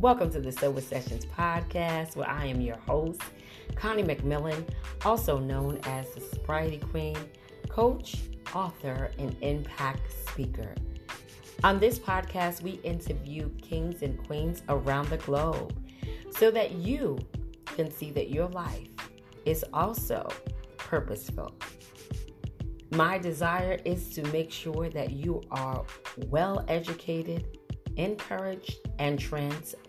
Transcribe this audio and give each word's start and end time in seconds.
Welcome 0.00 0.30
to 0.30 0.40
the 0.40 0.50
Sober 0.50 0.80
Sessions 0.80 1.26
podcast, 1.26 2.16
where 2.16 2.26
I 2.26 2.46
am 2.46 2.62
your 2.62 2.78
host, 2.78 3.20
Connie 3.74 4.02
McMillan, 4.02 4.66
also 5.04 5.36
known 5.36 5.78
as 5.84 6.08
the 6.14 6.22
Sobriety 6.22 6.78
Queen, 6.78 7.18
coach, 7.68 8.16
author, 8.54 9.10
and 9.18 9.36
impact 9.42 10.10
speaker. 10.26 10.74
On 11.64 11.78
this 11.78 11.98
podcast, 11.98 12.62
we 12.62 12.80
interview 12.82 13.50
kings 13.60 14.00
and 14.00 14.26
queens 14.26 14.62
around 14.70 15.10
the 15.10 15.18
globe 15.18 15.76
so 16.30 16.50
that 16.50 16.72
you 16.72 17.18
can 17.66 17.90
see 17.90 18.10
that 18.12 18.30
your 18.30 18.48
life 18.48 18.88
is 19.44 19.66
also 19.74 20.26
purposeful. 20.78 21.54
My 22.90 23.18
desire 23.18 23.78
is 23.84 24.08
to 24.14 24.22
make 24.28 24.50
sure 24.50 24.88
that 24.88 25.10
you 25.10 25.42
are 25.50 25.84
well 26.28 26.64
educated, 26.68 27.58
encouraged, 27.98 28.78
and 28.98 29.18
transformed. 29.18 29.88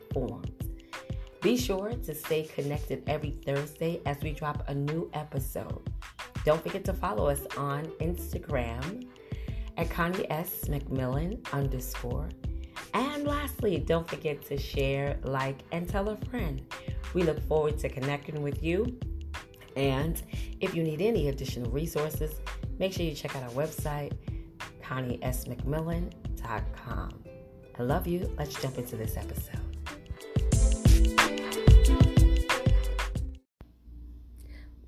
Be 1.42 1.58
sure 1.58 1.90
to 1.90 2.14
stay 2.14 2.44
connected 2.44 3.04
every 3.08 3.32
Thursday 3.46 4.02
as 4.06 4.18
we 4.22 4.32
drop 4.32 4.64
a 4.68 4.76
new 4.76 5.10
episode. 5.14 5.90
Don't 6.46 6.62
forget 6.62 6.84
to 6.86 6.94
follow 6.94 7.28
us 7.28 7.42
on 7.58 7.86
Instagram 8.00 9.08
at 9.78 9.90
Connie 9.90 10.30
S. 10.30 10.66
McMillan 10.66 11.40
underscore. 11.52 12.30
And 12.94 13.26
lastly, 13.26 13.80
don't 13.80 14.08
forget 14.08 14.46
to 14.48 14.58
share, 14.58 15.18
like, 15.24 15.60
and 15.72 15.88
tell 15.88 16.10
a 16.10 16.18
friend. 16.30 16.62
We 17.14 17.24
look 17.24 17.40
forward 17.48 17.80
to 17.80 17.90
connecting 17.90 18.42
with 18.42 18.62
you. 18.62 19.00
And 19.76 20.22
if 20.60 20.76
you 20.76 20.84
need 20.84 21.02
any 21.02 21.30
additional 21.30 21.72
resources, 21.72 22.34
make 22.80 22.92
sure 22.94 23.06
you 23.06 23.16
check 23.16 23.36
out 23.36 23.44
our 23.44 23.50
website, 23.52 24.12
ConnieSMcMillan.com. 24.84 27.24
I 27.80 27.84
love 27.84 28.06
you. 28.06 28.30
Let's 28.38 28.62
jump 28.62 28.78
into 28.78 28.98
this 28.98 29.16
episode. 29.16 29.61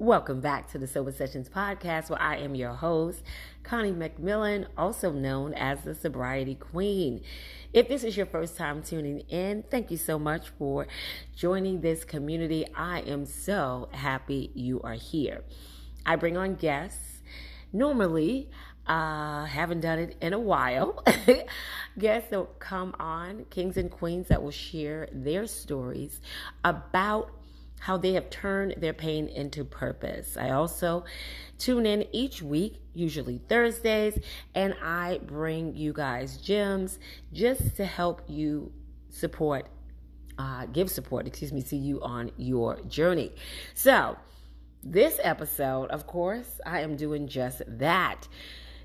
Welcome 0.04 0.42
back 0.42 0.70
to 0.74 0.78
the 0.78 0.86
Sober 0.86 1.14
Sessions 1.14 1.48
podcast, 1.48 2.10
where 2.10 2.22
I 2.22 2.36
am 2.36 2.56
your 2.56 2.74
host, 2.74 3.24
Connie 3.64 3.94
McMillan, 3.94 4.68
also 4.78 5.14
known 5.14 5.54
as 5.54 5.84
the 5.84 5.96
Sobriety 5.96 6.56
Queen. 6.56 7.22
If 7.72 7.88
this 7.88 8.04
is 8.04 8.18
your 8.18 8.26
first 8.26 8.58
time 8.58 8.84
tuning 8.84 9.22
in, 9.30 9.64
thank 9.72 9.92
you 9.92 9.96
so 9.96 10.20
much 10.20 10.50
for 10.60 10.88
joining 11.38 11.80
this 11.80 12.04
community. 12.04 12.66
I 12.76 13.00
am 13.00 13.26
so 13.26 13.88
happy 13.94 14.52
you 14.54 14.82
are 14.82 14.96
here. 14.96 15.46
I 16.06 16.18
bring 16.18 16.36
on 16.36 16.56
guests. 16.56 17.22
Normally, 17.72 18.50
uh, 18.86 19.46
haven't 19.46 19.80
done 19.80 20.00
it 20.00 20.18
in 20.20 20.34
a 20.34 20.40
while. 20.40 21.02
guests 21.98 22.30
that 22.30 22.40
will 22.40 22.56
come 22.60 22.94
on, 23.00 23.46
kings 23.50 23.78
and 23.78 23.90
queens 23.90 24.28
that 24.28 24.44
will 24.44 24.52
share 24.52 25.08
their 25.14 25.48
stories 25.48 26.20
about 26.62 27.32
how 27.84 27.98
they 27.98 28.14
have 28.14 28.30
turned 28.30 28.74
their 28.78 28.94
pain 28.94 29.28
into 29.28 29.66
purpose. 29.66 30.38
I 30.38 30.52
also 30.52 31.04
tune 31.58 31.86
in 31.86 32.06
each 32.14 32.42
week, 32.42 32.80
usually 32.94 33.42
Thursdays, 33.50 34.18
and 34.56 34.74
I 34.82 35.20
bring 35.26 35.76
you 35.76 35.92
guys 35.92 36.38
gems 36.38 36.98
just 37.34 37.76
to 37.76 37.84
help 37.84 38.22
you 38.30 38.72
support, 39.10 39.68
uh, 40.38 40.66
give 40.68 40.90
support, 40.90 41.28
excuse 41.28 41.52
me, 41.52 41.62
to 41.64 41.76
you 41.76 42.02
on 42.02 42.32
your 42.38 42.80
journey. 42.84 43.34
So, 43.74 44.16
this 44.82 45.20
episode, 45.22 45.90
of 45.92 46.08
course, 46.08 46.62
I 46.66 46.80
am 46.80 46.96
doing 46.96 47.28
just 47.28 47.64
that. 47.68 48.30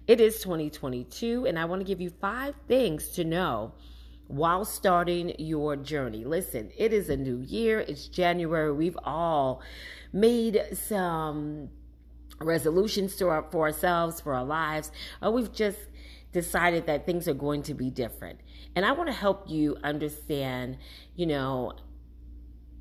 It 0.08 0.20
is 0.20 0.42
2022, 0.42 1.46
and 1.46 1.56
I 1.56 1.66
want 1.66 1.82
to 1.82 1.84
give 1.84 2.00
you 2.00 2.10
five 2.10 2.56
things 2.66 3.10
to 3.10 3.22
know 3.22 3.74
while 4.28 4.64
starting 4.64 5.34
your 5.38 5.74
journey. 5.74 6.24
Listen, 6.24 6.70
it 6.76 6.92
is 6.92 7.08
a 7.08 7.16
new 7.16 7.40
year, 7.40 7.80
it's 7.80 8.06
January. 8.06 8.72
We've 8.72 8.98
all 9.02 9.62
made 10.12 10.62
some 10.74 11.70
resolutions 12.40 13.16
to 13.16 13.28
our, 13.28 13.46
for 13.50 13.66
ourselves, 13.66 14.20
for 14.20 14.34
our 14.34 14.44
lives, 14.44 14.92
or 15.20 15.32
we've 15.32 15.52
just 15.52 15.78
decided 16.32 16.86
that 16.86 17.06
things 17.06 17.26
are 17.26 17.34
going 17.34 17.62
to 17.64 17.74
be 17.74 17.90
different. 17.90 18.40
And 18.76 18.84
I 18.84 18.92
want 18.92 19.08
to 19.08 19.14
help 19.14 19.48
you 19.48 19.76
understand, 19.82 20.76
you 21.16 21.26
know, 21.26 21.72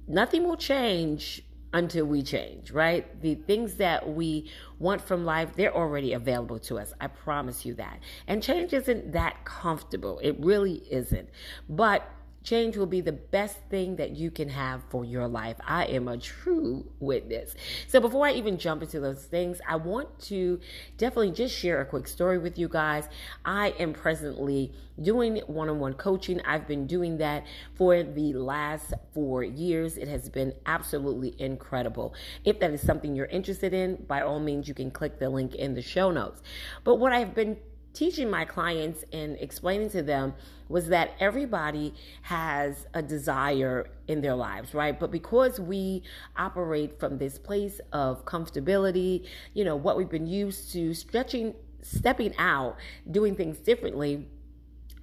nothing 0.07 0.43
will 0.43 0.57
change 0.57 1.43
until 1.77 2.05
we 2.05 2.23
change, 2.23 2.71
right? 2.71 3.21
The 3.21 3.35
things 3.35 3.75
that 3.75 4.09
we 4.09 4.49
want 4.79 5.01
from 5.01 5.25
life, 5.25 5.55
they're 5.55 5.75
already 5.75 6.13
available 6.13 6.59
to 6.59 6.79
us. 6.79 6.93
I 6.99 7.07
promise 7.07 7.65
you 7.65 7.75
that. 7.75 7.99
And 8.27 8.41
change 8.41 8.73
isn't 8.73 9.11
that 9.11 9.45
comfortable. 9.45 10.19
It 10.19 10.35
really 10.39 10.83
isn't. 10.89 11.29
But 11.69 12.09
Change 12.47 12.77
will 12.77 12.85
be 12.85 13.01
the 13.01 13.11
best 13.11 13.57
thing 13.69 13.97
that 13.97 14.15
you 14.15 14.31
can 14.31 14.47
have 14.47 14.81
for 14.87 15.03
your 15.03 15.27
life. 15.27 15.57
I 15.67 15.83
am 15.87 16.07
a 16.07 16.17
true 16.17 16.89
witness. 16.97 17.53
So, 17.89 17.99
before 17.99 18.25
I 18.25 18.31
even 18.31 18.57
jump 18.57 18.81
into 18.81 19.01
those 19.01 19.25
things, 19.25 19.59
I 19.67 19.75
want 19.75 20.17
to 20.27 20.61
definitely 20.95 21.31
just 21.31 21.53
share 21.53 21.81
a 21.81 21.85
quick 21.85 22.07
story 22.07 22.37
with 22.37 22.57
you 22.57 22.69
guys. 22.69 23.09
I 23.43 23.71
am 23.79 23.91
presently 23.91 24.71
doing 25.01 25.41
one 25.47 25.67
on 25.67 25.79
one 25.79 25.95
coaching. 25.95 26.39
I've 26.45 26.69
been 26.69 26.87
doing 26.87 27.17
that 27.17 27.45
for 27.73 28.01
the 28.01 28.31
last 28.31 28.93
four 29.13 29.43
years. 29.43 29.97
It 29.97 30.07
has 30.07 30.29
been 30.29 30.53
absolutely 30.65 31.35
incredible. 31.39 32.13
If 32.45 32.61
that 32.61 32.71
is 32.71 32.81
something 32.81 33.13
you're 33.13 33.25
interested 33.25 33.73
in, 33.73 34.05
by 34.07 34.21
all 34.21 34.39
means, 34.39 34.69
you 34.69 34.73
can 34.73 34.89
click 34.89 35.19
the 35.19 35.29
link 35.29 35.53
in 35.53 35.73
the 35.73 35.81
show 35.81 36.11
notes. 36.11 36.41
But 36.85 36.95
what 36.95 37.11
I've 37.11 37.35
been 37.35 37.57
teaching 37.93 38.29
my 38.29 38.45
clients 38.45 39.03
and 39.11 39.37
explaining 39.39 39.89
to 39.91 40.03
them 40.03 40.33
was 40.69 40.89
that 40.89 41.11
everybody 41.19 41.93
has 42.23 42.85
a 42.93 43.01
desire 43.01 43.89
in 44.07 44.21
their 44.21 44.35
lives, 44.35 44.73
right? 44.73 44.99
But 44.99 45.11
because 45.11 45.59
we 45.59 46.03
operate 46.35 46.99
from 46.99 47.17
this 47.17 47.39
place 47.39 47.79
of 47.93 48.25
comfortability, 48.25 49.25
you 49.53 49.63
know, 49.63 49.75
what 49.75 49.97
we've 49.97 50.09
been 50.09 50.27
used 50.27 50.71
to, 50.73 50.93
stretching, 50.93 51.55
stepping 51.81 52.35
out, 52.37 52.77
doing 53.09 53.35
things 53.35 53.57
differently 53.57 54.27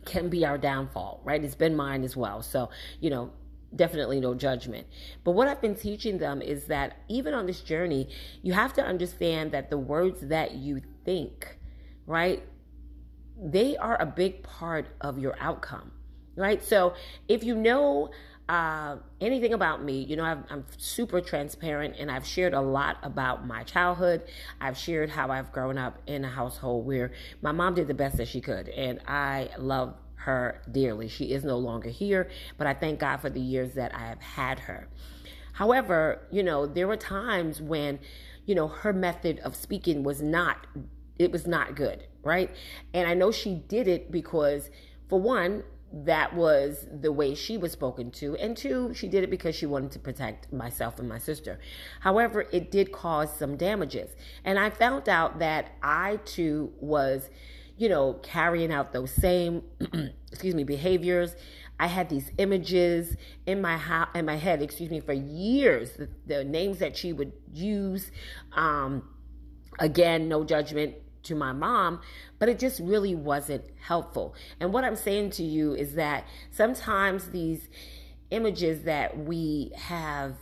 can 0.04 0.28
be 0.28 0.44
our 0.44 0.58
downfall, 0.58 1.20
right? 1.24 1.42
It's 1.42 1.54
been 1.54 1.74
mine 1.74 2.04
as 2.04 2.16
well. 2.16 2.42
So, 2.42 2.70
you 3.00 3.10
know, 3.10 3.30
definitely 3.74 4.20
no 4.20 4.34
judgment. 4.34 4.86
But 5.24 5.32
what 5.32 5.48
I've 5.48 5.60
been 5.60 5.74
teaching 5.74 6.18
them 6.18 6.42
is 6.42 6.66
that 6.66 6.98
even 7.08 7.34
on 7.34 7.46
this 7.46 7.60
journey, 7.60 8.08
you 8.42 8.52
have 8.52 8.72
to 8.74 8.84
understand 8.84 9.52
that 9.52 9.70
the 9.70 9.78
words 9.78 10.20
that 10.28 10.52
you 10.52 10.82
think, 11.04 11.58
right? 12.06 12.42
They 13.36 13.76
are 13.76 14.00
a 14.00 14.06
big 14.06 14.42
part 14.42 14.86
of 15.00 15.18
your 15.18 15.36
outcome, 15.40 15.90
right? 16.36 16.62
So 16.62 16.94
if 17.28 17.42
you 17.44 17.54
know 17.56 18.10
uh, 18.48 18.96
anything 19.20 19.54
about 19.54 19.82
me, 19.82 20.04
you 20.04 20.16
know, 20.16 20.24
i 20.24 20.32
am 20.32 20.66
super 20.76 21.20
transparent 21.20 21.96
and 21.98 22.10
I've 22.10 22.26
shared 22.26 22.52
a 22.52 22.60
lot 22.60 22.98
about 23.02 23.46
my 23.46 23.62
childhood. 23.64 24.22
I've 24.60 24.76
shared 24.76 25.10
how 25.10 25.30
I've 25.30 25.50
grown 25.50 25.78
up 25.78 25.98
in 26.06 26.24
a 26.24 26.28
household 26.28 26.86
where 26.86 27.12
my 27.40 27.52
mom 27.52 27.74
did 27.74 27.88
the 27.88 27.94
best 27.94 28.18
that 28.18 28.28
she 28.28 28.40
could, 28.40 28.68
and 28.68 29.00
I 29.08 29.50
love 29.58 29.94
her 30.16 30.62
dearly. 30.70 31.08
She 31.08 31.32
is 31.32 31.44
no 31.44 31.58
longer 31.58 31.88
here, 31.88 32.30
but 32.58 32.66
I 32.66 32.74
thank 32.74 32.98
God 32.98 33.18
for 33.18 33.30
the 33.30 33.40
years 33.40 33.74
that 33.74 33.94
I 33.94 34.06
have 34.06 34.20
had 34.20 34.58
her. 34.60 34.88
However, 35.52 36.26
you 36.30 36.42
know, 36.42 36.66
there 36.66 36.88
were 36.88 36.96
times 36.96 37.62
when, 37.62 37.98
you 38.44 38.54
know, 38.54 38.68
her 38.68 38.92
method 38.92 39.38
of 39.40 39.54
speaking 39.54 40.02
was 40.02 40.20
not 40.20 40.66
it 41.19 41.32
was 41.32 41.47
not 41.47 41.76
good, 41.76 42.06
right? 42.22 42.50
And 42.92 43.08
I 43.08 43.14
know 43.14 43.30
she 43.30 43.54
did 43.54 43.88
it 43.88 44.10
because, 44.10 44.70
for 45.08 45.20
one, 45.20 45.64
that 45.92 46.34
was 46.34 46.86
the 46.91 47.12
way 47.12 47.34
she 47.34 47.56
was 47.56 47.70
spoken 47.72 48.10
to. 48.10 48.36
And 48.36 48.56
two, 48.56 48.92
she 48.94 49.06
did 49.06 49.22
it 49.22 49.30
because 49.30 49.54
she 49.54 49.66
wanted 49.66 49.92
to 49.92 49.98
protect 50.00 50.52
myself 50.52 50.98
and 50.98 51.08
my 51.08 51.19
sister. 51.19 51.60
However, 52.00 52.47
it 52.52 52.70
did 52.70 52.91
cause 52.91 53.36
some 53.36 53.56
damages. 53.56 54.10
And 54.44 54.58
I 54.58 54.70
found 54.70 55.08
out 55.08 55.38
that 55.38 55.72
I 55.82 56.16
too 56.25 56.72
was, 56.80 57.31
you 57.76 57.88
know, 57.88 58.14
carrying 58.25 58.72
out 58.72 58.92
those 58.92 59.12
same, 59.12 59.62
excuse 60.32 60.55
me, 60.55 60.64
behaviors. 60.64 61.37
I 61.78 61.87
had 61.87 62.08
these 62.08 62.31
images 62.38 63.16
in 63.46 63.61
my 63.61 63.76
ho- 63.76 64.06
in 64.14 64.25
my 64.25 64.37
head, 64.37 64.62
excuse 64.62 64.90
me, 64.90 65.00
for 65.00 65.12
years. 65.12 65.93
The, 65.93 66.08
the 66.26 66.44
names 66.44 66.78
that 66.78 66.96
she 66.96 67.12
would 67.12 67.32
use, 67.52 68.11
um, 68.52 69.08
again, 69.78 70.28
no 70.28 70.44
judgment 70.44 70.94
to 71.25 71.35
my 71.35 71.53
mom, 71.53 72.00
but 72.38 72.49
it 72.49 72.59
just 72.59 72.81
really 72.81 73.15
wasn't 73.15 73.65
helpful. 73.81 74.35
And 74.61 74.73
what 74.73 74.85
I'm 74.85 74.97
saying 74.97 75.31
to 75.31 75.43
you 75.43 75.75
is 75.75 75.94
that 75.94 76.25
sometimes 76.50 77.31
these 77.31 77.69
images 78.31 78.85
that 78.85 79.19
we 79.19 79.73
have 79.76 80.35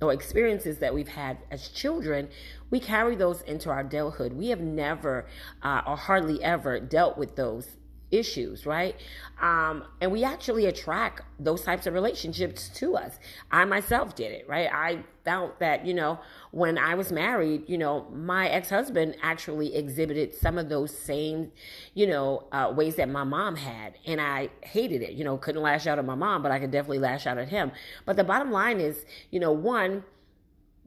or 0.00 0.12
experiences 0.12 0.78
that 0.78 0.94
we've 0.94 1.08
had 1.08 1.38
as 1.50 1.68
children, 1.68 2.28
we 2.70 2.78
carry 2.78 3.16
those 3.16 3.40
into 3.42 3.68
our 3.70 3.80
adulthood. 3.80 4.32
We 4.32 4.48
have 4.48 4.60
never 4.60 5.26
uh, 5.62 5.82
or 5.86 5.96
hardly 5.96 6.42
ever 6.42 6.78
dealt 6.78 7.18
with 7.18 7.34
those 7.36 7.77
issues, 8.10 8.66
right? 8.66 8.96
Um, 9.40 9.84
and 10.00 10.10
we 10.10 10.24
actually 10.24 10.66
attract 10.66 11.22
those 11.38 11.62
types 11.62 11.86
of 11.86 11.94
relationships 11.94 12.68
to 12.70 12.96
us. 12.96 13.18
I 13.50 13.64
myself 13.64 14.14
did 14.14 14.32
it, 14.32 14.48
right? 14.48 14.68
I 14.72 15.04
felt 15.24 15.60
that, 15.60 15.86
you 15.86 15.94
know, 15.94 16.18
when 16.50 16.78
I 16.78 16.94
was 16.94 17.12
married, 17.12 17.68
you 17.68 17.78
know, 17.78 18.06
my 18.12 18.48
ex 18.48 18.70
husband 18.70 19.16
actually 19.22 19.76
exhibited 19.76 20.34
some 20.34 20.58
of 20.58 20.68
those 20.68 20.96
same, 20.96 21.52
you 21.94 22.06
know, 22.06 22.48
uh, 22.50 22.72
ways 22.74 22.96
that 22.96 23.08
my 23.08 23.24
mom 23.24 23.56
had. 23.56 23.94
And 24.06 24.20
I 24.20 24.50
hated 24.62 25.02
it, 25.02 25.12
you 25.12 25.24
know, 25.24 25.36
couldn't 25.36 25.62
lash 25.62 25.86
out 25.86 25.98
at 25.98 26.04
my 26.04 26.14
mom, 26.14 26.42
but 26.42 26.50
I 26.50 26.58
could 26.58 26.70
definitely 26.70 26.98
lash 26.98 27.26
out 27.26 27.38
at 27.38 27.48
him. 27.48 27.72
But 28.06 28.16
the 28.16 28.24
bottom 28.24 28.50
line 28.50 28.80
is, 28.80 29.04
you 29.30 29.38
know, 29.38 29.52
one, 29.52 30.04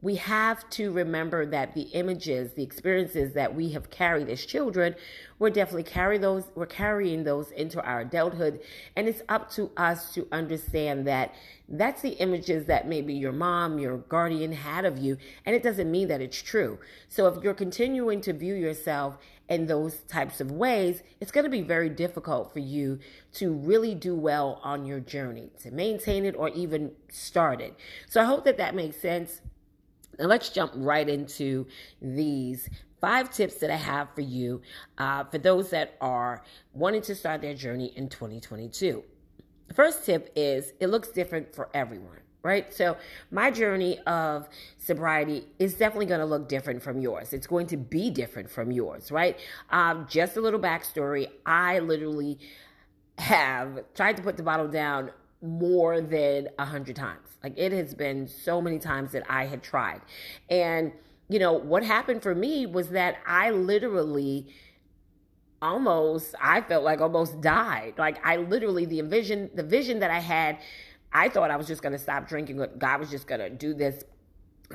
we 0.02 0.16
have 0.16 0.68
to 0.70 0.90
remember 0.90 1.46
that 1.46 1.74
the 1.74 1.82
images, 1.82 2.52
the 2.54 2.62
experiences 2.62 3.34
that 3.34 3.54
we 3.54 3.70
have 3.70 3.88
carried 3.88 4.28
as 4.28 4.44
children, 4.44 4.96
we're 5.38 5.48
definitely 5.48 5.84
carry 5.84 6.18
those, 6.18 6.44
we're 6.56 6.66
carrying 6.66 7.22
those 7.22 7.52
into 7.52 7.80
our 7.80 8.00
adulthood. 8.00 8.60
And 8.96 9.08
it's 9.08 9.22
up 9.28 9.48
to 9.52 9.70
us 9.76 10.12
to 10.14 10.26
understand 10.32 11.06
that 11.06 11.32
that's 11.68 12.02
the 12.02 12.10
images 12.10 12.66
that 12.66 12.88
maybe 12.88 13.14
your 13.14 13.32
mom, 13.32 13.78
your 13.78 13.98
guardian 13.98 14.50
had 14.50 14.84
of 14.84 14.98
you. 14.98 15.18
And 15.46 15.54
it 15.54 15.62
doesn't 15.62 15.90
mean 15.90 16.08
that 16.08 16.20
it's 16.20 16.42
true. 16.42 16.80
So 17.08 17.28
if 17.28 17.42
you're 17.44 17.54
continuing 17.54 18.20
to 18.22 18.32
view 18.32 18.54
yourself 18.54 19.18
in 19.48 19.66
those 19.66 20.00
types 20.08 20.40
of 20.40 20.50
ways, 20.50 21.04
it's 21.20 21.30
going 21.30 21.44
to 21.44 21.50
be 21.50 21.62
very 21.62 21.88
difficult 21.88 22.52
for 22.52 22.58
you 22.58 22.98
to 23.34 23.52
really 23.52 23.94
do 23.94 24.16
well 24.16 24.60
on 24.64 24.84
your 24.84 24.98
journey, 24.98 25.50
to 25.60 25.70
maintain 25.70 26.24
it 26.24 26.34
or 26.36 26.48
even 26.48 26.90
start 27.08 27.60
it. 27.60 27.76
So 28.08 28.20
I 28.20 28.24
hope 28.24 28.44
that 28.46 28.58
that 28.58 28.74
makes 28.74 28.96
sense. 28.96 29.40
And 30.18 30.28
let's 30.28 30.50
jump 30.50 30.72
right 30.76 31.08
into 31.08 31.66
these 32.00 32.68
five 33.00 33.30
tips 33.30 33.56
that 33.56 33.70
I 33.70 33.76
have 33.76 34.08
for 34.14 34.20
you 34.20 34.62
uh, 34.96 35.24
for 35.24 35.38
those 35.38 35.70
that 35.70 35.96
are 36.00 36.42
wanting 36.72 37.02
to 37.02 37.14
start 37.14 37.42
their 37.42 37.54
journey 37.54 37.92
in 37.96 38.08
2022. 38.08 39.02
The 39.68 39.74
first 39.74 40.04
tip 40.04 40.30
is 40.36 40.72
it 40.80 40.88
looks 40.88 41.08
different 41.08 41.54
for 41.54 41.68
everyone, 41.74 42.20
right? 42.42 42.72
So, 42.72 42.96
my 43.30 43.50
journey 43.50 43.98
of 44.00 44.48
sobriety 44.78 45.46
is 45.58 45.74
definitely 45.74 46.06
going 46.06 46.20
to 46.20 46.26
look 46.26 46.48
different 46.48 46.82
from 46.82 47.00
yours. 47.00 47.32
It's 47.32 47.46
going 47.46 47.66
to 47.68 47.76
be 47.76 48.10
different 48.10 48.50
from 48.50 48.70
yours, 48.70 49.10
right? 49.10 49.38
Um, 49.70 50.06
just 50.08 50.36
a 50.36 50.40
little 50.40 50.60
backstory 50.60 51.26
I 51.44 51.80
literally 51.80 52.38
have 53.18 53.84
tried 53.94 54.16
to 54.16 54.22
put 54.22 54.36
the 54.36 54.42
bottle 54.42 54.68
down 54.68 55.10
more 55.42 56.00
than 56.00 56.48
a 56.58 56.64
hundred 56.64 56.96
times. 56.96 57.28
Like 57.42 57.54
it 57.56 57.72
has 57.72 57.94
been 57.94 58.28
so 58.28 58.60
many 58.60 58.78
times 58.78 59.12
that 59.12 59.24
I 59.28 59.46
had 59.46 59.62
tried. 59.62 60.00
And, 60.48 60.92
you 61.28 61.38
know, 61.38 61.52
what 61.52 61.82
happened 61.82 62.22
for 62.22 62.34
me 62.34 62.66
was 62.66 62.90
that 62.90 63.16
I 63.26 63.50
literally 63.50 64.46
almost, 65.60 66.34
I 66.40 66.60
felt 66.60 66.84
like 66.84 67.00
almost 67.00 67.40
died. 67.40 67.94
Like 67.98 68.24
I 68.24 68.36
literally, 68.36 68.84
the 68.84 69.00
vision, 69.02 69.50
the 69.54 69.62
vision 69.62 69.98
that 70.00 70.10
I 70.10 70.20
had, 70.20 70.58
I 71.12 71.28
thought 71.28 71.50
I 71.50 71.56
was 71.56 71.66
just 71.66 71.82
going 71.82 71.92
to 71.92 71.98
stop 71.98 72.28
drinking. 72.28 72.64
God 72.78 73.00
was 73.00 73.10
just 73.10 73.26
going 73.26 73.40
to 73.40 73.50
do 73.50 73.74
this 73.74 74.04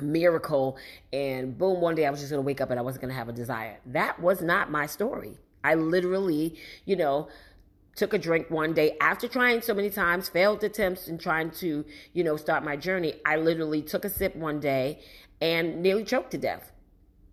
miracle 0.00 0.76
and 1.12 1.58
boom 1.58 1.80
one 1.80 1.96
day 1.96 2.06
i 2.06 2.10
was 2.10 2.20
just 2.20 2.30
going 2.30 2.40
to 2.40 2.46
wake 2.46 2.60
up 2.60 2.70
and 2.70 2.78
i 2.78 2.82
wasn't 2.82 3.00
going 3.00 3.08
to 3.08 3.16
have 3.16 3.28
a 3.28 3.32
desire 3.32 3.80
that 3.84 4.20
was 4.20 4.40
not 4.40 4.70
my 4.70 4.86
story 4.86 5.36
i 5.64 5.74
literally 5.74 6.54
you 6.84 6.94
know 6.94 7.28
took 7.98 8.14
a 8.14 8.18
drink 8.18 8.48
one 8.48 8.72
day 8.72 8.96
after 9.00 9.26
trying 9.26 9.60
so 9.60 9.74
many 9.74 9.90
times, 9.90 10.28
failed 10.28 10.62
attempts 10.62 11.08
and 11.08 11.20
trying 11.20 11.50
to, 11.50 11.84
you 12.12 12.24
know, 12.24 12.36
start 12.36 12.64
my 12.64 12.76
journey. 12.76 13.14
I 13.26 13.36
literally 13.36 13.82
took 13.82 14.04
a 14.04 14.08
sip 14.08 14.36
one 14.36 14.60
day 14.60 15.00
and 15.40 15.82
nearly 15.82 16.04
choked 16.04 16.30
to 16.30 16.38
death. 16.38 16.70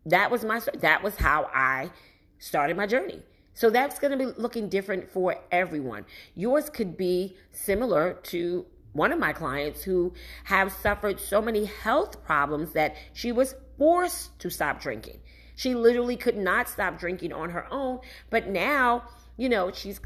That 0.08 0.32
was 0.32 0.44
my 0.44 0.60
that 0.80 1.04
was 1.04 1.16
how 1.18 1.50
I 1.54 1.92
started 2.40 2.76
my 2.76 2.88
journey. 2.88 3.22
So 3.54 3.70
that's 3.70 4.00
going 4.00 4.12
to 4.12 4.18
be 4.18 4.32
looking 4.38 4.68
different 4.68 5.10
for 5.10 5.36
everyone. 5.52 6.06
Yours 6.34 6.70
could 6.70 6.98
be 6.98 7.38
similar 7.52 8.16
to 8.24 8.66
one 8.94 9.12
of 9.12 9.20
my 9.20 9.34
clients 9.34 9.84
who 9.84 10.14
have 10.46 10.72
suffered 10.72 11.20
so 11.20 11.42
many 11.42 11.66
health 11.66 12.24
problems 12.26 12.74
that 12.74 12.96
she 13.14 13.32
was 13.32 13.56
forced 13.78 14.38
to 14.40 14.50
stop 14.50 14.82
drinking. 14.82 15.20
She 15.56 15.74
literally 15.74 16.18
could 16.18 16.38
not 16.38 16.68
stop 16.68 17.00
drinking 17.00 17.32
on 17.34 17.52
her 17.52 17.66
own, 17.72 18.00
but 18.30 18.48
now 18.48 19.04
you 19.38 19.50
know, 19.50 19.72
she's 19.72 20.00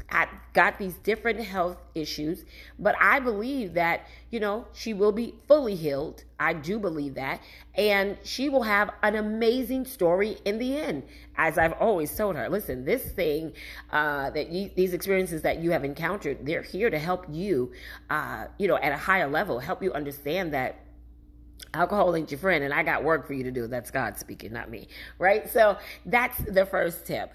got 0.52 0.78
these 0.78 0.94
different 0.96 1.40
health 1.40 1.76
issues, 1.94 2.44
but 2.78 2.96
I 3.00 3.20
believe 3.20 3.74
that, 3.74 4.06
you 4.30 4.40
know, 4.40 4.66
she 4.72 4.92
will 4.92 5.12
be 5.12 5.34
fully 5.46 5.76
healed. 5.76 6.24
I 6.40 6.52
do 6.52 6.80
believe 6.80 7.14
that. 7.14 7.40
And 7.76 8.18
she 8.24 8.48
will 8.48 8.64
have 8.64 8.90
an 9.04 9.14
amazing 9.14 9.84
story 9.84 10.38
in 10.44 10.58
the 10.58 10.76
end. 10.76 11.04
As 11.36 11.58
I've 11.58 11.74
always 11.74 12.14
told 12.14 12.34
her, 12.34 12.48
listen, 12.48 12.84
this 12.84 13.12
thing, 13.12 13.52
uh, 13.92 14.30
that 14.30 14.50
you, 14.50 14.70
these 14.74 14.94
experiences 14.94 15.42
that 15.42 15.60
you 15.60 15.70
have 15.70 15.84
encountered, 15.84 16.44
they're 16.44 16.62
here 16.62 16.90
to 16.90 16.98
help 16.98 17.26
you, 17.30 17.72
uh, 18.10 18.46
you 18.58 18.66
know, 18.66 18.76
at 18.76 18.92
a 18.92 18.96
higher 18.96 19.28
level, 19.28 19.60
help 19.60 19.80
you 19.80 19.92
understand 19.92 20.52
that 20.54 20.80
alcohol 21.72 22.16
ain't 22.16 22.32
your 22.32 22.40
friend 22.40 22.64
and 22.64 22.74
I 22.74 22.82
got 22.82 23.04
work 23.04 23.28
for 23.28 23.34
you 23.34 23.44
to 23.44 23.52
do. 23.52 23.68
That's 23.68 23.92
God 23.92 24.18
speaking, 24.18 24.52
not 24.52 24.70
me. 24.70 24.88
Right? 25.18 25.48
So 25.48 25.78
that's 26.04 26.36
the 26.38 26.66
first 26.66 27.06
tip 27.06 27.32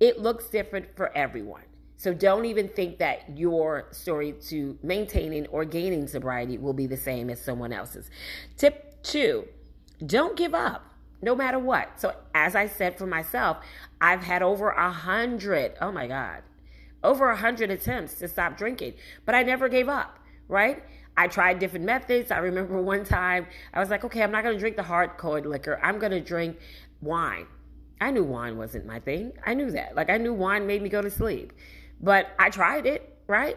it 0.00 0.20
looks 0.20 0.48
different 0.48 0.96
for 0.96 1.16
everyone. 1.16 1.62
So 1.96 2.12
don't 2.12 2.44
even 2.44 2.68
think 2.68 2.98
that 2.98 3.38
your 3.38 3.86
story 3.92 4.34
to 4.48 4.78
maintaining 4.82 5.46
or 5.46 5.64
gaining 5.64 6.06
sobriety 6.06 6.58
will 6.58 6.72
be 6.72 6.86
the 6.86 6.96
same 6.96 7.30
as 7.30 7.40
someone 7.40 7.72
else's. 7.72 8.10
Tip 8.56 9.02
two, 9.02 9.46
don't 10.04 10.36
give 10.36 10.54
up 10.54 10.84
no 11.22 11.34
matter 11.34 11.58
what. 11.58 11.98
So 11.98 12.14
as 12.34 12.54
I 12.54 12.66
said 12.66 12.98
for 12.98 13.06
myself, 13.06 13.58
I've 14.00 14.22
had 14.22 14.42
over 14.42 14.70
a 14.70 14.90
hundred, 14.90 15.72
oh 15.80 15.90
my 15.90 16.06
God, 16.06 16.42
over 17.02 17.30
a 17.30 17.36
hundred 17.36 17.70
attempts 17.70 18.16
to 18.16 18.28
stop 18.28 18.58
drinking, 18.58 18.94
but 19.24 19.34
I 19.34 19.42
never 19.42 19.68
gave 19.68 19.88
up, 19.88 20.18
right? 20.48 20.82
I 21.16 21.28
tried 21.28 21.58
different 21.58 21.84
methods. 21.84 22.30
I 22.30 22.38
remember 22.38 22.80
one 22.82 23.04
time 23.04 23.46
I 23.72 23.80
was 23.80 23.88
like, 23.88 24.04
okay, 24.04 24.22
I'm 24.22 24.32
not 24.32 24.42
going 24.42 24.54
to 24.54 24.60
drink 24.60 24.76
the 24.76 24.82
hard 24.82 25.16
hardcore 25.16 25.44
liquor. 25.44 25.80
I'm 25.82 25.98
going 25.98 26.12
to 26.12 26.20
drink 26.20 26.58
wine. 27.00 27.46
I 28.00 28.10
knew 28.10 28.24
wine 28.24 28.56
wasn't 28.56 28.86
my 28.86 29.00
thing. 29.00 29.32
I 29.44 29.54
knew 29.54 29.70
that. 29.70 29.94
Like 29.94 30.10
I 30.10 30.18
knew 30.18 30.34
wine 30.34 30.66
made 30.66 30.82
me 30.82 30.88
go 30.88 31.02
to 31.02 31.10
sleep. 31.10 31.52
But 32.00 32.28
I 32.38 32.50
tried 32.50 32.86
it, 32.86 33.16
right? 33.26 33.56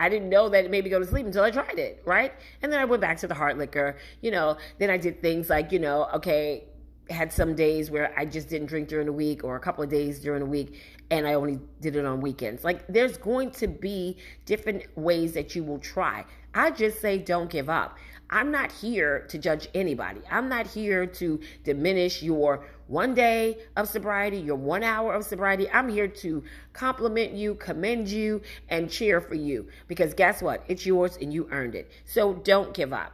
I 0.00 0.08
didn't 0.08 0.28
know 0.28 0.48
that 0.48 0.64
it 0.64 0.70
made 0.70 0.84
me 0.84 0.90
go 0.90 1.00
to 1.00 1.06
sleep 1.06 1.26
until 1.26 1.42
I 1.42 1.50
tried 1.50 1.78
it, 1.78 2.02
right? 2.04 2.32
And 2.62 2.72
then 2.72 2.80
I 2.80 2.84
went 2.84 3.00
back 3.00 3.18
to 3.18 3.26
the 3.26 3.34
hard 3.34 3.58
liquor. 3.58 3.96
You 4.20 4.30
know, 4.30 4.56
then 4.78 4.90
I 4.90 4.96
did 4.96 5.20
things 5.20 5.50
like, 5.50 5.72
you 5.72 5.80
know, 5.80 6.08
okay, 6.14 6.64
had 7.10 7.32
some 7.32 7.54
days 7.54 7.90
where 7.90 8.12
I 8.16 8.24
just 8.24 8.48
didn't 8.48 8.66
drink 8.66 8.88
during 8.88 9.06
the 9.06 9.12
week 9.12 9.42
or 9.42 9.56
a 9.56 9.60
couple 9.60 9.82
of 9.82 9.90
days 9.90 10.20
during 10.20 10.40
the 10.40 10.46
week 10.46 10.78
and 11.10 11.26
I 11.26 11.34
only 11.34 11.58
did 11.80 11.96
it 11.96 12.04
on 12.04 12.20
weekends. 12.20 12.64
Like 12.64 12.86
there's 12.86 13.16
going 13.16 13.50
to 13.52 13.66
be 13.66 14.18
different 14.44 14.84
ways 14.96 15.32
that 15.32 15.54
you 15.54 15.64
will 15.64 15.78
try. 15.78 16.24
I 16.54 16.70
just 16.70 17.00
say 17.00 17.18
don't 17.18 17.50
give 17.50 17.70
up. 17.70 17.98
I'm 18.30 18.50
not 18.50 18.70
here 18.70 19.20
to 19.28 19.38
judge 19.38 19.68
anybody. 19.74 20.20
I'm 20.30 20.48
not 20.48 20.66
here 20.66 21.06
to 21.06 21.40
diminish 21.64 22.22
your 22.22 22.66
one 22.86 23.14
day 23.14 23.58
of 23.76 23.88
sobriety, 23.88 24.38
your 24.38 24.56
one 24.56 24.82
hour 24.82 25.14
of 25.14 25.24
sobriety. 25.24 25.68
I'm 25.70 25.88
here 25.88 26.08
to 26.08 26.42
compliment 26.72 27.32
you, 27.32 27.54
commend 27.54 28.08
you, 28.08 28.42
and 28.68 28.90
cheer 28.90 29.20
for 29.20 29.34
you 29.34 29.68
because 29.86 30.14
guess 30.14 30.42
what? 30.42 30.62
It's 30.68 30.84
yours 30.84 31.18
and 31.20 31.32
you 31.32 31.48
earned 31.50 31.74
it. 31.74 31.90
So 32.04 32.34
don't 32.34 32.74
give 32.74 32.92
up. 32.92 33.12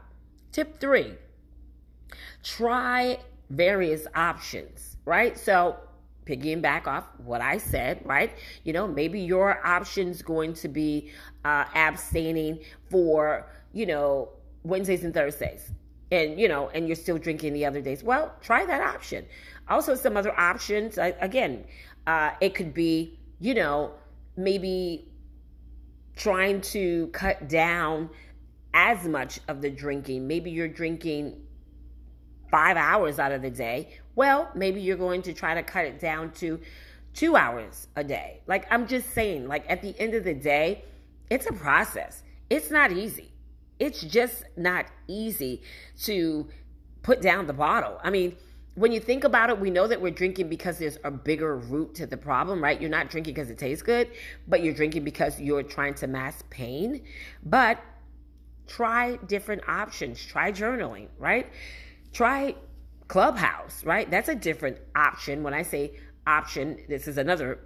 Tip 0.53 0.81
three 0.81 1.15
try 2.43 3.19
various 3.51 4.07
options, 4.15 4.97
right? 5.05 5.37
So 5.37 5.77
piggying 6.27 6.63
back 6.63 6.87
off 6.87 7.05
what 7.19 7.41
I 7.41 7.59
said, 7.59 8.01
right? 8.05 8.33
You 8.65 8.73
know, 8.73 8.87
maybe 8.87 9.21
your 9.21 9.65
option's 9.67 10.23
going 10.23 10.55
to 10.55 10.69
be 10.69 11.11
uh, 11.45 11.65
abstaining 11.75 12.61
for, 12.91 13.49
you 13.73 13.87
know, 13.87 14.31
Wednesdays 14.65 15.05
and 15.05 15.15
Thursdays. 15.15 15.71
And, 16.11 16.39
you 16.39 16.49
know, 16.49 16.69
and 16.69 16.87
you're 16.87 16.97
still 16.97 17.19
drinking 17.19 17.55
the 17.55 17.65
other 17.65 17.81
days. 17.81 18.03
Well, 18.03 18.35
try 18.43 18.67
that 18.67 18.81
option. 18.81 19.25
Also, 19.69 19.95
some 19.95 20.17
other 20.17 20.39
options, 20.39 20.99
again, 20.99 21.65
uh, 22.07 22.33
it 22.41 22.55
could 22.55 22.75
be, 22.75 23.19
you 23.41 23.55
know, 23.55 23.93
maybe 24.37 25.09
trying 26.17 26.61
to 26.61 27.09
cut 27.09 27.49
down 27.49 28.11
as 28.75 29.07
much 29.07 29.41
of 29.49 29.63
the 29.63 29.71
drinking. 29.71 30.27
Maybe 30.27 30.51
you're 30.51 30.69
drinking 30.69 31.41
five 32.51 32.77
hours 32.77 33.19
out 33.19 33.33
of 33.33 33.43
the 33.43 33.51
day. 33.51 33.99
Well, 34.15 34.51
maybe 34.55 34.81
you're 34.81 34.97
going 34.97 35.23
to 35.23 35.33
try 35.33 35.55
to 35.55 35.63
cut 35.63 35.87
it 35.87 35.99
down 35.99 36.33
to 36.33 36.61
two 37.15 37.35
hours 37.37 37.89
a 37.97 38.05
day. 38.05 38.43
Like, 38.47 38.67
I'm 38.71 38.87
just 38.87 39.13
saying, 39.13 39.49
like, 39.49 39.65
at 39.69 39.83
the 39.83 39.99
end 39.99 40.15
of 40.15 40.25
the 40.25 40.35
day, 40.35 40.85
it's 41.31 41.47
a 41.47 41.53
process. 41.53 42.23
It's 42.51 42.71
not 42.71 42.93
easy. 42.93 43.33
It's 43.79 44.03
just 44.03 44.45
not 44.57 44.87
easy 45.09 45.63
to 46.05 46.49
put 47.03 47.21
down 47.21 47.47
the 47.47 47.53
bottle. 47.53 47.99
I 48.03 48.11
mean, 48.11 48.37
when 48.75 48.91
you 48.91 49.01
think 49.01 49.25
about 49.25 49.51
it, 49.51 49.61
we 49.61 49.71
know 49.71 49.87
that 49.87 50.01
we're 50.01 50.11
drinking 50.11 50.49
because 50.49 50.79
there's 50.79 50.99
a 51.05 51.11
bigger 51.11 51.57
root 51.57 51.95
to 51.97 52.07
the 52.07 52.17
problem, 52.17 52.63
right? 52.63 52.81
You're 52.81 52.91
not 52.91 53.09
drinking 53.11 53.35
because 53.35 53.51
it 53.51 53.59
tastes 53.59 53.83
good, 53.83 54.11
but 54.49 54.63
you're 54.63 54.75
drinking 54.75 55.05
because 55.05 55.41
you're 55.41 55.63
trying 55.63 55.95
to 55.95 56.07
mask 56.07 56.49
pain. 56.51 57.03
But 57.45 57.81
try 58.67 59.17
different 59.27 59.69
options. 59.69 60.25
Try 60.25 60.51
journaling, 60.51 61.09
right? 61.19 61.47
Try 62.13 62.57
Clubhouse, 63.07 63.85
right? 63.85 64.11
That's 64.11 64.29
a 64.29 64.35
different 64.35 64.79
option. 64.97 65.43
When 65.43 65.55
I 65.55 65.63
say 65.63 65.93
option, 66.27 66.79
this 66.89 67.07
is 67.07 67.19
another 67.19 67.61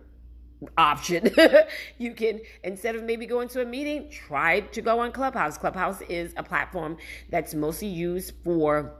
option. 0.76 1.30
you 1.98 2.14
can, 2.14 2.40
instead 2.64 2.96
of 2.96 3.04
maybe 3.04 3.26
going 3.26 3.48
to 3.48 3.62
a 3.62 3.64
meeting, 3.66 4.10
try 4.10 4.60
to 4.60 4.82
go 4.82 5.00
on 5.00 5.12
Clubhouse. 5.12 5.58
Clubhouse 5.58 6.00
is 6.02 6.32
a 6.36 6.42
platform 6.42 6.96
that's 7.30 7.54
mostly 7.54 7.88
used 7.88 8.34
for 8.44 8.94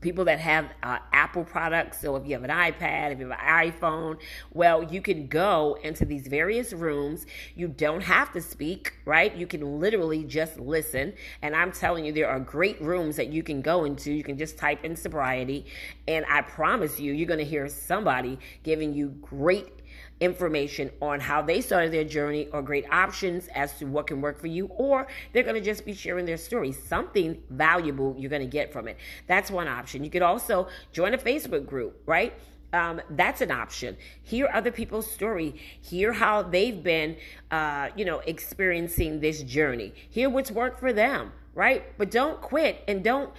people 0.00 0.24
that 0.26 0.38
have 0.38 0.72
uh, 0.82 0.98
Apple 1.12 1.44
products. 1.44 2.00
So 2.00 2.16
if 2.16 2.26
you 2.26 2.34
have 2.34 2.44
an 2.44 2.50
iPad, 2.50 3.12
if 3.12 3.18
you 3.18 3.28
have 3.28 3.38
an 3.38 3.72
iPhone, 3.72 4.18
well, 4.52 4.82
you 4.82 5.02
can 5.02 5.26
go 5.26 5.78
into 5.82 6.04
these 6.04 6.28
various 6.28 6.72
rooms. 6.72 7.26
You 7.56 7.68
don't 7.68 8.02
have 8.02 8.32
to 8.32 8.40
speak, 8.40 8.94
right? 9.04 9.34
You 9.34 9.46
can 9.46 9.80
literally 9.80 10.24
just 10.24 10.58
listen. 10.58 11.14
And 11.42 11.56
I'm 11.56 11.72
telling 11.72 12.04
you, 12.04 12.12
there 12.12 12.28
are 12.28 12.40
great 12.40 12.80
rooms 12.80 13.16
that 13.16 13.28
you 13.32 13.42
can 13.42 13.60
go 13.60 13.84
into. 13.84 14.12
You 14.12 14.22
can 14.22 14.38
just 14.38 14.58
type 14.58 14.84
in 14.84 14.96
sobriety. 14.96 15.66
And 16.06 16.24
I 16.28 16.42
promise 16.42 17.00
you, 17.00 17.12
you're 17.12 17.26
going 17.26 17.38
to 17.38 17.44
hear 17.44 17.68
somebody 17.68 18.38
giving 18.62 18.94
you 18.94 19.08
great 19.20 19.77
information 20.20 20.90
on 21.00 21.20
how 21.20 21.42
they 21.42 21.60
started 21.60 21.92
their 21.92 22.04
journey 22.04 22.48
or 22.52 22.62
great 22.62 22.90
options 22.90 23.48
as 23.54 23.78
to 23.78 23.84
what 23.84 24.06
can 24.06 24.20
work 24.20 24.40
for 24.40 24.46
you, 24.46 24.66
or 24.66 25.06
they're 25.32 25.42
going 25.42 25.54
to 25.54 25.60
just 25.60 25.84
be 25.84 25.94
sharing 25.94 26.26
their 26.26 26.36
story. 26.36 26.72
Something 26.72 27.42
valuable 27.50 28.14
you're 28.18 28.30
going 28.30 28.42
to 28.42 28.48
get 28.48 28.72
from 28.72 28.88
it. 28.88 28.96
That's 29.26 29.50
one 29.50 29.68
option. 29.68 30.04
You 30.04 30.10
could 30.10 30.22
also 30.22 30.68
join 30.92 31.14
a 31.14 31.18
Facebook 31.18 31.66
group, 31.66 32.02
right? 32.06 32.34
Um, 32.72 33.00
that's 33.10 33.40
an 33.40 33.50
option. 33.50 33.96
Hear 34.22 34.48
other 34.52 34.70
people's 34.70 35.10
story. 35.10 35.54
Hear 35.80 36.12
how 36.12 36.42
they've 36.42 36.82
been, 36.82 37.16
uh, 37.50 37.88
you 37.96 38.04
know, 38.04 38.18
experiencing 38.20 39.20
this 39.20 39.42
journey. 39.42 39.94
Hear 40.10 40.28
what's 40.28 40.50
worked 40.50 40.80
for 40.80 40.92
them, 40.92 41.32
right? 41.54 41.84
But 41.96 42.10
don't 42.10 42.40
quit 42.40 42.84
and 42.86 43.02
don't 43.02 43.32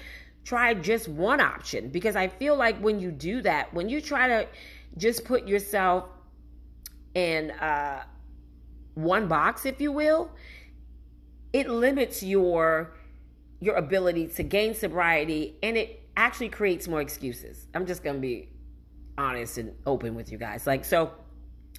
try 0.43 0.73
just 0.73 1.07
one 1.07 1.39
option 1.39 1.89
because 1.89 2.15
I 2.15 2.27
feel 2.27 2.55
like 2.55 2.79
when 2.79 2.99
you 2.99 3.11
do 3.11 3.41
that, 3.43 3.71
when 3.71 3.87
you 3.87 4.01
try 4.01 4.27
to 4.27 4.47
just 4.97 5.25
put 5.25 5.47
yourself 5.47 6.05
in 7.15 7.51
uh, 7.51 8.03
one 8.95 9.27
box, 9.27 9.65
if 9.65 9.79
you 9.81 9.91
will, 9.91 10.31
it 11.53 11.69
limits 11.69 12.21
your 12.23 12.93
your 13.61 13.75
ability 13.75 14.27
to 14.27 14.41
gain 14.41 14.73
sobriety 14.73 15.57
and 15.61 15.75
it 15.75 16.07
actually 16.15 16.47
creates 16.47 16.87
more 16.87 17.01
excuses. 17.01 17.67
I'm 17.73 17.85
just 17.85 18.03
gonna 18.03 18.19
be 18.19 18.49
honest 19.17 19.57
and 19.57 19.73
open 19.85 20.15
with 20.15 20.31
you 20.31 20.37
guys. 20.37 20.65
Like 20.65 20.85
so 20.85 21.11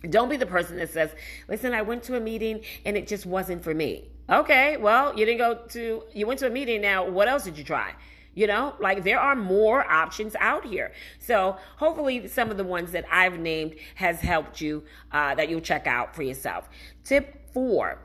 don't 0.08 0.28
be 0.28 0.36
the 0.36 0.46
person 0.46 0.76
that 0.76 0.90
says, 0.90 1.14
listen, 1.48 1.74
I 1.74 1.82
went 1.82 2.02
to 2.04 2.16
a 2.16 2.20
meeting 2.20 2.62
and 2.84 2.96
it 2.96 3.06
just 3.06 3.26
wasn't 3.26 3.62
for 3.62 3.74
me. 3.74 4.08
Okay, 4.30 4.76
well, 4.76 5.18
you 5.18 5.26
didn't 5.26 5.38
go 5.38 5.66
to, 5.70 6.04
you 6.12 6.26
went 6.26 6.38
to 6.40 6.46
a 6.46 6.50
meeting. 6.50 6.80
Now, 6.80 7.08
what 7.08 7.28
else 7.28 7.44
did 7.44 7.58
you 7.58 7.64
try? 7.64 7.94
You 8.34 8.46
know, 8.46 8.74
like 8.80 9.02
there 9.02 9.18
are 9.18 9.34
more 9.34 9.90
options 9.90 10.36
out 10.38 10.64
here. 10.64 10.92
So 11.18 11.56
hopefully, 11.76 12.28
some 12.28 12.50
of 12.50 12.56
the 12.56 12.64
ones 12.64 12.92
that 12.92 13.04
I've 13.10 13.38
named 13.38 13.74
has 13.96 14.20
helped 14.20 14.60
you 14.60 14.84
uh, 15.10 15.34
that 15.34 15.48
you'll 15.48 15.60
check 15.60 15.86
out 15.86 16.14
for 16.14 16.22
yourself. 16.22 16.68
Tip 17.04 17.52
four. 17.52 17.98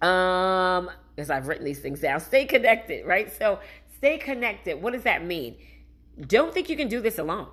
Um, 0.00 0.90
because 1.14 1.30
I've 1.30 1.48
written 1.48 1.64
these 1.64 1.78
things 1.78 2.00
down. 2.00 2.20
Stay 2.20 2.44
connected, 2.44 3.06
right? 3.06 3.32
So 3.32 3.58
stay 3.96 4.18
connected. 4.18 4.80
What 4.80 4.92
does 4.92 5.02
that 5.04 5.24
mean? 5.24 5.56
Don't 6.26 6.52
think 6.52 6.68
you 6.68 6.76
can 6.76 6.88
do 6.88 7.00
this 7.00 7.18
alone 7.18 7.48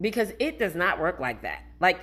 because 0.00 0.32
it 0.38 0.58
does 0.58 0.74
not 0.74 1.00
work 1.00 1.18
like 1.18 1.42
that. 1.42 1.62
Like 1.80 1.98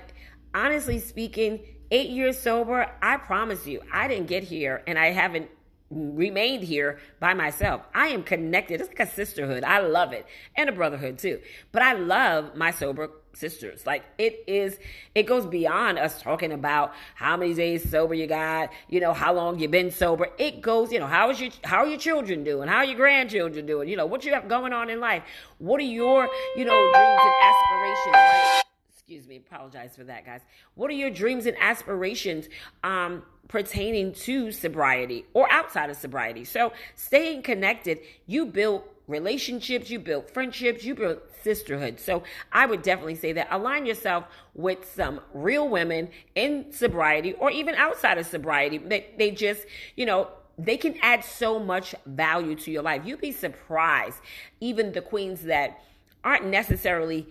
honestly 0.52 0.98
speaking, 0.98 1.60
eight 1.90 2.10
years 2.10 2.38
sober, 2.38 2.90
I 3.00 3.16
promise 3.16 3.66
you, 3.66 3.80
I 3.92 4.08
didn't 4.08 4.26
get 4.26 4.44
here 4.44 4.82
and 4.86 4.98
I 4.98 5.12
haven't 5.12 5.48
remained 5.90 6.64
here 6.64 6.98
by 7.20 7.34
myself. 7.34 7.82
I 7.94 8.08
am 8.08 8.22
connected. 8.22 8.80
It's 8.80 8.88
like 8.88 9.00
a 9.00 9.06
sisterhood. 9.06 9.64
I 9.64 9.80
love 9.80 10.12
it. 10.12 10.26
And 10.56 10.68
a 10.68 10.72
brotherhood 10.72 11.18
too. 11.18 11.40
But 11.72 11.82
I 11.82 11.92
love 11.92 12.56
my 12.56 12.70
sober 12.70 13.10
sisters. 13.34 13.86
Like 13.86 14.04
it 14.18 14.44
is, 14.46 14.78
it 15.14 15.24
goes 15.24 15.46
beyond 15.46 15.98
us 15.98 16.20
talking 16.20 16.52
about 16.52 16.94
how 17.14 17.36
many 17.36 17.54
days 17.54 17.88
sober 17.88 18.14
you 18.14 18.26
got, 18.26 18.70
you 18.88 19.00
know, 19.00 19.12
how 19.12 19.34
long 19.34 19.58
you 19.58 19.68
been 19.68 19.90
sober. 19.90 20.28
It 20.38 20.60
goes, 20.60 20.92
you 20.92 20.98
know, 20.98 21.06
how 21.06 21.30
is 21.30 21.40
your, 21.40 21.50
how 21.64 21.78
are 21.78 21.86
your 21.86 21.98
children 21.98 22.44
doing? 22.44 22.68
How 22.68 22.78
are 22.78 22.84
your 22.84 22.96
grandchildren 22.96 23.66
doing? 23.66 23.88
You 23.88 23.96
know, 23.96 24.06
what 24.06 24.24
you 24.24 24.32
have 24.32 24.48
going 24.48 24.72
on 24.72 24.90
in 24.90 25.00
life? 25.00 25.22
What 25.58 25.80
are 25.80 25.84
your, 25.84 26.28
you 26.56 26.64
know, 26.64 26.90
dreams 26.92 27.20
and 27.20 27.34
aspirations? 27.42 28.62
Excuse 29.06 29.28
me 29.28 29.36
apologize 29.36 29.94
for 29.94 30.04
that 30.04 30.24
guys 30.24 30.40
what 30.76 30.90
are 30.90 30.94
your 30.94 31.10
dreams 31.10 31.44
and 31.44 31.54
aspirations 31.60 32.48
um 32.82 33.22
pertaining 33.48 34.12
to 34.12 34.50
sobriety 34.52 35.26
or 35.34 35.50
outside 35.52 35.90
of 35.90 35.96
sobriety. 35.96 36.44
So 36.44 36.72
staying 36.94 37.42
connected 37.42 37.98
you 38.26 38.46
build 38.46 38.82
relationships 39.06 39.90
you 39.90 39.98
build 39.98 40.30
friendships 40.30 40.84
you 40.84 40.94
build 40.94 41.20
sisterhood. 41.42 42.00
So 42.00 42.22
i 42.52 42.66
would 42.66 42.82
definitely 42.82 43.16
say 43.16 43.32
that. 43.32 43.48
Align 43.50 43.86
yourself 43.86 44.24
with 44.54 44.90
some 44.94 45.20
real 45.32 45.68
women 45.68 46.08
in 46.34 46.72
sobriety 46.72 47.34
or 47.34 47.50
even 47.50 47.74
outside 47.74 48.18
of 48.18 48.26
sobriety. 48.26 48.78
They, 48.78 49.06
they 49.18 49.30
just 49.30 49.66
you 49.96 50.06
know 50.06 50.28
they 50.56 50.76
can 50.76 50.96
add 51.02 51.24
so 51.24 51.58
much 51.58 51.94
value 52.06 52.54
to 52.54 52.70
your 52.70 52.82
life. 52.82 53.02
You'd 53.04 53.20
be 53.20 53.32
surprised 53.32 54.18
even 54.60 54.92
the 54.92 55.00
queens 55.00 55.42
that 55.42 55.80
aren't 56.22 56.46
necessarily 56.46 57.26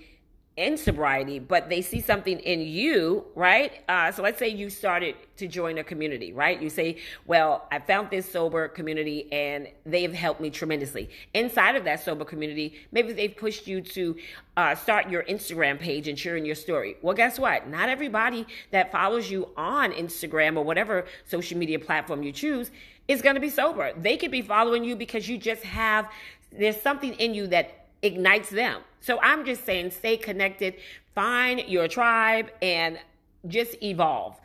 in 0.55 0.77
sobriety, 0.77 1.39
but 1.39 1.67
they 1.67 1.81
see 1.81 1.99
something 1.99 2.39
in 2.39 2.61
you, 2.61 3.25
right? 3.33 3.81
Uh, 3.89 4.11
so 4.11 4.21
let's 4.21 4.37
say 4.37 4.47
you 4.47 4.69
started 4.69 5.15
to 5.37 5.47
join 5.47 5.79
a 5.79 5.83
community, 5.83 6.31
right? 6.31 6.61
You 6.61 6.69
say, 6.69 6.97
well, 7.25 7.67
I 7.71 7.79
found 7.79 8.11
this 8.11 8.31
sober 8.31 8.67
community 8.67 9.31
and 9.31 9.67
they've 9.83 10.13
helped 10.13 10.41
me 10.41 10.51
tremendously. 10.51 11.09
Inside 11.33 11.75
of 11.75 11.85
that 11.85 12.03
sober 12.03 12.23
community, 12.23 12.75
maybe 12.91 13.13
they've 13.13 13.35
pushed 13.35 13.65
you 13.65 13.81
to 13.81 14.15
uh, 14.55 14.75
start 14.75 15.09
your 15.09 15.23
Instagram 15.23 15.79
page 15.79 16.07
and 16.07 16.19
sharing 16.19 16.45
your 16.45 16.55
story. 16.55 16.97
Well, 17.01 17.15
guess 17.15 17.39
what? 17.39 17.67
Not 17.67 17.89
everybody 17.89 18.45
that 18.69 18.91
follows 18.91 19.31
you 19.31 19.49
on 19.57 19.91
Instagram 19.91 20.55
or 20.55 20.63
whatever 20.63 21.05
social 21.25 21.57
media 21.57 21.79
platform 21.79 22.21
you 22.21 22.31
choose 22.31 22.69
is 23.07 23.23
going 23.23 23.35
to 23.35 23.41
be 23.41 23.49
sober. 23.49 23.91
They 23.97 24.17
could 24.17 24.31
be 24.31 24.43
following 24.43 24.83
you 24.83 24.95
because 24.95 25.27
you 25.27 25.39
just 25.39 25.63
have, 25.63 26.09
there's 26.51 26.79
something 26.79 27.13
in 27.15 27.33
you 27.33 27.47
that 27.47 27.82
ignites 28.03 28.49
them. 28.49 28.81
So 28.99 29.19
I'm 29.21 29.45
just 29.45 29.65
saying, 29.65 29.91
stay 29.91 30.17
connected, 30.17 30.75
find 31.15 31.61
your 31.67 31.87
tribe, 31.87 32.51
and 32.61 32.99
just 33.47 33.81
evolve. 33.81 34.39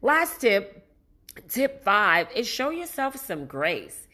Last 0.00 0.40
tip, 0.40 0.86
tip 1.48 1.84
five, 1.84 2.28
is 2.34 2.48
show 2.48 2.70
yourself 2.70 3.16
some 3.16 3.44
grace. 3.44 4.06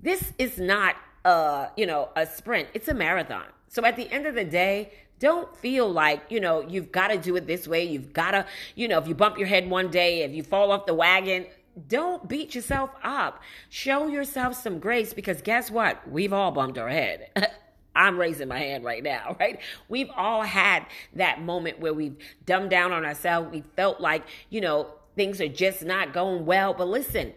This 0.00 0.32
is 0.38 0.58
not 0.58 0.96
a, 1.24 1.68
you 1.76 1.86
know, 1.86 2.08
a 2.16 2.26
sprint, 2.26 2.68
it's 2.74 2.88
a 2.88 2.94
marathon. 2.94 3.46
So 3.68 3.84
at 3.84 3.96
the 3.96 4.10
end 4.10 4.26
of 4.26 4.34
the 4.34 4.44
day, 4.44 4.92
don't 5.20 5.56
feel 5.56 5.90
like, 5.90 6.22
you 6.28 6.40
know, 6.40 6.60
you've 6.60 6.92
got 6.92 7.08
to 7.08 7.16
do 7.16 7.36
it 7.36 7.46
this 7.46 7.66
way. 7.66 7.84
You've 7.84 8.12
got 8.12 8.32
to, 8.32 8.46
you 8.74 8.88
know, 8.88 8.98
if 8.98 9.08
you 9.08 9.14
bump 9.14 9.38
your 9.38 9.46
head 9.46 9.70
one 9.70 9.90
day, 9.90 10.22
if 10.22 10.32
you 10.32 10.42
fall 10.42 10.70
off 10.70 10.86
the 10.86 10.94
wagon, 10.94 11.46
don't 11.88 12.28
beat 12.28 12.54
yourself 12.54 12.90
up. 13.02 13.42
Show 13.68 14.08
yourself 14.08 14.54
some 14.54 14.78
grace 14.78 15.14
because 15.14 15.40
guess 15.42 15.70
what? 15.70 16.08
We've 16.08 16.32
all 16.32 16.50
bumped 16.50 16.78
our 16.78 16.88
head. 16.88 17.30
I'm 17.94 18.18
raising 18.18 18.48
my 18.48 18.58
hand 18.58 18.84
right 18.84 19.02
now, 19.02 19.36
right? 19.40 19.60
We've 19.88 20.10
all 20.16 20.42
had 20.42 20.86
that 21.14 21.42
moment 21.42 21.80
where 21.80 21.94
we've 21.94 22.16
dumbed 22.46 22.70
down 22.70 22.92
on 22.92 23.04
ourselves. 23.04 23.50
We 23.50 23.62
felt 23.76 24.00
like, 24.00 24.24
you 24.50 24.60
know, 24.60 24.88
things 25.16 25.40
are 25.40 25.48
just 25.48 25.82
not 25.84 26.12
going 26.12 26.46
well. 26.46 26.74
But 26.74 26.88
listen, 26.88 27.32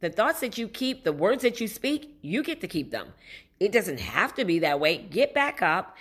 the 0.00 0.10
thoughts 0.10 0.40
that 0.40 0.58
you 0.58 0.68
keep, 0.68 1.04
the 1.04 1.12
words 1.12 1.42
that 1.42 1.60
you 1.60 1.68
speak, 1.68 2.16
you 2.22 2.42
get 2.42 2.60
to 2.60 2.68
keep 2.68 2.90
them. 2.90 3.08
It 3.60 3.72
doesn't 3.72 4.00
have 4.00 4.34
to 4.34 4.44
be 4.44 4.58
that 4.60 4.80
way. 4.80 4.98
Get 4.98 5.32
back 5.32 5.62
up, 5.62 5.96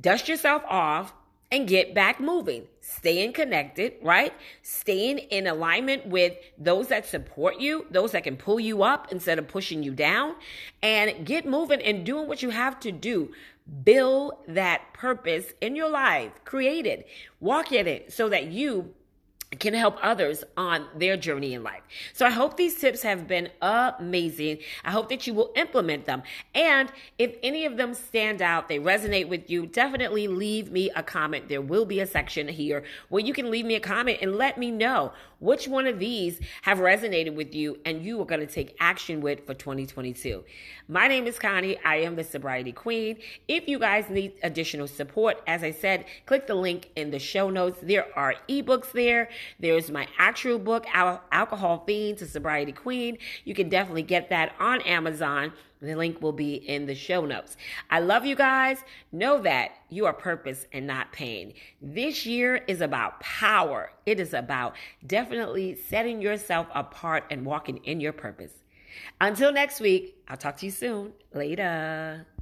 dust 0.00 0.28
yourself 0.28 0.62
off, 0.68 1.12
and 1.52 1.68
get 1.68 1.94
back 1.94 2.18
moving. 2.18 2.66
Staying 2.80 3.34
connected, 3.34 3.92
right? 4.02 4.32
Staying 4.62 5.18
in 5.18 5.46
alignment 5.46 6.06
with 6.06 6.32
those 6.58 6.88
that 6.88 7.06
support 7.06 7.60
you, 7.60 7.86
those 7.90 8.12
that 8.12 8.24
can 8.24 8.36
pull 8.36 8.58
you 8.58 8.82
up 8.82 9.12
instead 9.12 9.38
of 9.38 9.46
pushing 9.46 9.82
you 9.82 9.92
down, 9.92 10.34
and 10.82 11.24
get 11.26 11.46
moving 11.46 11.80
and 11.82 12.04
doing 12.04 12.26
what 12.26 12.42
you 12.42 12.50
have 12.50 12.80
to 12.80 12.90
do. 12.90 13.30
Build 13.84 14.32
that 14.48 14.92
purpose 14.94 15.52
in 15.60 15.76
your 15.76 15.90
life, 15.90 16.32
create 16.44 16.86
it, 16.86 17.06
walk 17.38 17.70
in 17.70 17.86
it 17.86 18.12
so 18.12 18.28
that 18.30 18.46
you 18.46 18.94
can 19.58 19.74
help 19.74 19.98
others 20.02 20.44
on 20.56 20.86
their 20.96 21.16
journey 21.16 21.54
in 21.54 21.62
life. 21.62 21.82
So 22.12 22.26
I 22.26 22.30
hope 22.30 22.56
these 22.56 22.74
tips 22.74 23.02
have 23.02 23.28
been 23.28 23.50
amazing. 23.60 24.58
I 24.84 24.90
hope 24.90 25.08
that 25.10 25.26
you 25.26 25.34
will 25.34 25.52
implement 25.56 26.06
them. 26.06 26.22
And 26.54 26.90
if 27.18 27.36
any 27.42 27.66
of 27.66 27.76
them 27.76 27.94
stand 27.94 28.40
out, 28.40 28.68
they 28.68 28.78
resonate 28.78 29.28
with 29.28 29.50
you, 29.50 29.66
definitely 29.66 30.28
leave 30.28 30.70
me 30.70 30.90
a 30.96 31.02
comment. 31.02 31.48
There 31.48 31.60
will 31.60 31.84
be 31.84 32.00
a 32.00 32.06
section 32.06 32.48
here 32.48 32.84
where 33.08 33.22
you 33.22 33.32
can 33.32 33.50
leave 33.50 33.66
me 33.66 33.74
a 33.74 33.80
comment 33.80 34.18
and 34.22 34.36
let 34.36 34.58
me 34.58 34.70
know 34.70 35.12
which 35.42 35.66
one 35.66 35.88
of 35.88 35.98
these 35.98 36.40
have 36.62 36.78
resonated 36.78 37.34
with 37.34 37.52
you 37.52 37.76
and 37.84 38.04
you 38.04 38.20
are 38.20 38.24
going 38.24 38.40
to 38.40 38.46
take 38.46 38.76
action 38.78 39.20
with 39.20 39.44
for 39.44 39.54
2022. 39.54 40.44
My 40.86 41.08
name 41.08 41.26
is 41.26 41.38
Connie. 41.38 41.78
I 41.84 41.96
am 41.96 42.14
the 42.14 42.22
sobriety 42.22 42.70
queen. 42.70 43.18
If 43.48 43.66
you 43.66 43.80
guys 43.80 44.08
need 44.08 44.34
additional 44.44 44.86
support, 44.86 45.42
as 45.48 45.64
I 45.64 45.72
said, 45.72 46.04
click 46.26 46.46
the 46.46 46.54
link 46.54 46.90
in 46.94 47.10
the 47.10 47.18
show 47.18 47.50
notes. 47.50 47.78
There 47.82 48.06
are 48.16 48.36
ebooks 48.48 48.92
there. 48.92 49.30
There's 49.58 49.90
my 49.90 50.08
actual 50.18 50.58
book, 50.58 50.86
Al- 50.92 51.22
Alcohol 51.32 51.84
Fiend 51.86 52.18
to 52.18 52.26
Sobriety 52.26 52.72
Queen. 52.72 53.18
You 53.44 53.54
can 53.54 53.68
definitely 53.68 54.02
get 54.02 54.30
that 54.30 54.54
on 54.58 54.80
Amazon 54.82 55.52
The 55.80 55.96
link 55.96 56.22
will 56.22 56.32
be 56.32 56.54
in 56.54 56.86
the 56.86 56.94
show 56.94 57.26
notes. 57.26 57.56
I 57.90 57.98
love 57.98 58.24
you 58.24 58.36
guys. 58.36 58.78
Know 59.10 59.40
that 59.42 59.72
you 59.90 60.06
are 60.06 60.12
purpose 60.12 60.66
and 60.72 60.86
not 60.86 61.12
pain. 61.12 61.54
This 61.80 62.24
year 62.24 62.62
is 62.68 62.80
about 62.80 63.18
power. 63.20 63.90
It 64.06 64.20
is 64.20 64.32
about 64.32 64.76
definitely 65.04 65.74
setting 65.74 66.22
yourself 66.22 66.68
apart 66.72 67.24
and 67.30 67.44
walking 67.44 67.78
in 67.78 68.00
your 68.00 68.12
purpose. 68.12 68.52
Until 69.20 69.52
next 69.52 69.80
week, 69.80 70.16
I'll 70.28 70.36
talk 70.36 70.56
to 70.58 70.66
you 70.66 70.72
soon. 70.72 71.12
Later. 71.34 72.26